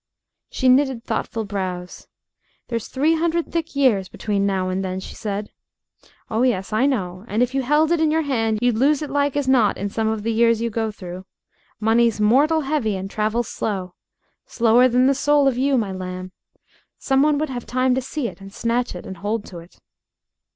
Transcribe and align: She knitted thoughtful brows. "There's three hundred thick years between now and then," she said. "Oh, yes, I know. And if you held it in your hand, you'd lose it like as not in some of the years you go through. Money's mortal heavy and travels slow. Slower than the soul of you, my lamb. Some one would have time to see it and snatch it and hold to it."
She 0.49 0.67
knitted 0.67 1.03
thoughtful 1.03 1.45
brows. 1.45 2.07
"There's 2.69 2.87
three 2.87 3.13
hundred 3.17 3.51
thick 3.51 3.75
years 3.75 4.09
between 4.09 4.47
now 4.47 4.67
and 4.69 4.83
then," 4.83 4.99
she 4.99 5.13
said. 5.13 5.51
"Oh, 6.27 6.41
yes, 6.41 6.73
I 6.73 6.87
know. 6.87 7.23
And 7.27 7.43
if 7.43 7.53
you 7.53 7.61
held 7.61 7.91
it 7.91 8.01
in 8.01 8.09
your 8.09 8.23
hand, 8.23 8.57
you'd 8.63 8.79
lose 8.79 9.03
it 9.03 9.11
like 9.11 9.37
as 9.37 9.47
not 9.47 9.77
in 9.77 9.89
some 9.89 10.07
of 10.07 10.23
the 10.23 10.31
years 10.33 10.59
you 10.59 10.71
go 10.71 10.89
through. 10.89 11.27
Money's 11.79 12.19
mortal 12.19 12.61
heavy 12.61 12.95
and 12.95 13.11
travels 13.11 13.47
slow. 13.49 13.93
Slower 14.47 14.87
than 14.87 15.05
the 15.05 15.13
soul 15.13 15.47
of 15.47 15.55
you, 15.55 15.77
my 15.77 15.91
lamb. 15.91 16.31
Some 16.97 17.21
one 17.21 17.37
would 17.37 17.49
have 17.49 17.67
time 17.67 17.93
to 17.93 18.01
see 18.01 18.27
it 18.27 18.41
and 18.41 18.51
snatch 18.51 18.95
it 18.95 19.05
and 19.05 19.17
hold 19.17 19.45
to 19.45 19.59
it." 19.59 19.77